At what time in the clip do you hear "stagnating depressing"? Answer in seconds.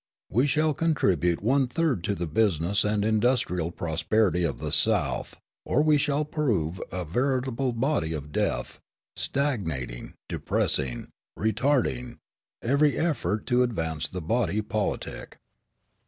9.15-11.09